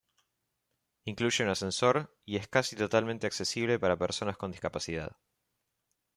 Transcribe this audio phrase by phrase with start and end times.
[1.05, 5.15] Incluye un ascensor, y es casi totalmente accesible para personas con discapacidad.